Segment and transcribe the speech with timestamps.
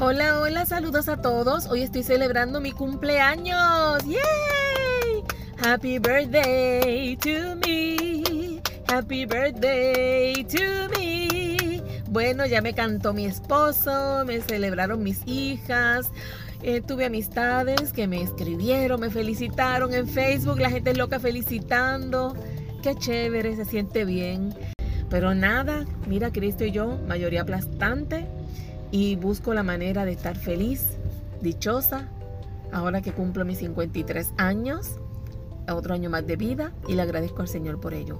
[0.00, 1.66] Hola, hola, saludos a todos.
[1.66, 4.04] Hoy estoy celebrando mi cumpleaños.
[4.04, 5.24] ¡Yay!
[5.56, 8.62] Happy birthday to me.
[8.86, 11.82] Happy birthday to me.
[12.08, 16.12] Bueno, ya me cantó mi esposo, me celebraron mis hijas.
[16.62, 22.36] Eh, tuve amistades que me escribieron, me felicitaron en Facebook, la gente loca felicitando.
[22.84, 24.54] Qué chévere, se siente bien.
[25.10, 28.28] Pero nada, mira Cristo y yo, mayoría aplastante,
[28.90, 30.96] y busco la manera de estar feliz,
[31.40, 32.08] dichosa,
[32.72, 34.98] ahora que cumplo mis 53 años,
[35.68, 38.18] otro año más de vida, y le agradezco al Señor por ello.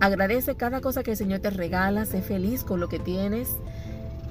[0.00, 3.56] Agradece cada cosa que el Señor te regala, sé feliz con lo que tienes.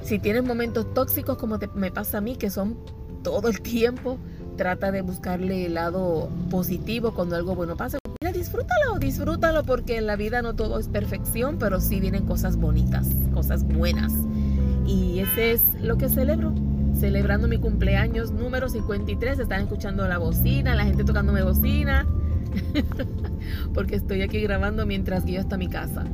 [0.03, 2.77] Si tienes momentos tóxicos como me pasa a mí, que son
[3.23, 4.19] todo el tiempo,
[4.57, 7.97] trata de buscarle el lado positivo cuando algo bueno pasa.
[8.21, 12.57] Mira, disfrútalo, disfrútalo porque en la vida no todo es perfección, pero sí vienen cosas
[12.57, 14.13] bonitas, cosas buenas.
[14.86, 16.53] Y ese es lo que celebro.
[17.00, 19.39] Celebrando mi cumpleaños número 53.
[19.39, 22.05] Están escuchando la bocina, la gente tocándome bocina.
[23.73, 26.06] porque estoy aquí grabando mientras guío hasta mi casa.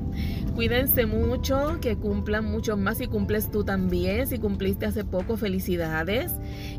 [0.56, 6.34] Cuídense mucho, que cumplan mucho más si cumples tú también, si cumpliste hace poco, felicidades.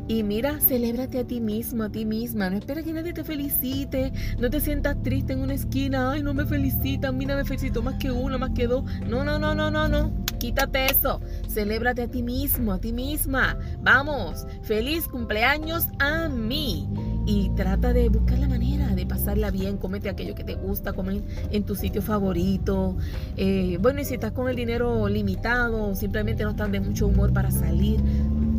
[0.07, 2.49] Y mira, celébrate a ti mismo, a ti misma.
[2.49, 4.13] No espera que nadie te felicite.
[4.39, 6.11] No te sientas triste en una esquina.
[6.11, 7.17] Ay, no me felicitan.
[7.17, 8.83] Mira, me felicitó más que uno, más que dos.
[9.07, 10.13] No, no, no, no, no, no.
[10.39, 11.19] Quítate eso.
[11.53, 13.57] Celébrate a ti mismo, a ti misma.
[13.83, 14.47] Vamos.
[14.63, 16.89] Feliz cumpleaños a mí
[17.27, 21.21] y trata de buscar la manera de pasarla bien, cómete aquello que te gusta, come
[21.51, 22.97] en tu sitio favorito.
[23.37, 27.31] Eh, bueno, y si estás con el dinero limitado, simplemente no estás de mucho humor
[27.33, 27.99] para salir,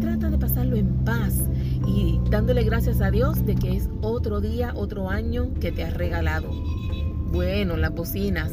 [0.01, 1.35] trata de pasarlo en paz
[1.89, 5.91] y dándole gracias a Dios de que es otro día, otro año que te ha
[5.91, 6.49] regalado.
[7.33, 8.53] Bueno, las bocinas.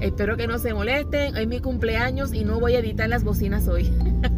[0.00, 1.36] Espero que no se molesten.
[1.36, 3.90] Es mi cumpleaños y no voy a editar las bocinas hoy.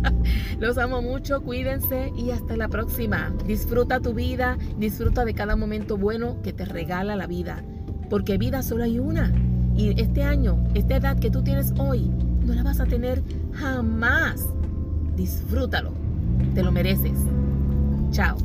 [0.58, 3.33] Los amo mucho, cuídense y hasta la próxima.
[3.47, 7.62] Disfruta tu vida, disfruta de cada momento bueno que te regala la vida.
[8.08, 9.33] Porque vida solo hay una.
[9.77, 12.11] Y este año, esta edad que tú tienes hoy,
[12.45, 14.46] no la vas a tener jamás.
[15.17, 15.92] Disfrútalo.
[16.55, 17.18] Te lo mereces.
[18.11, 18.36] Chao.